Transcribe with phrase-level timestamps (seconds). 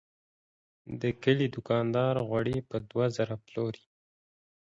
[1.01, 3.83] د کلي دوکاندار غوړي په دوه زره پلوري.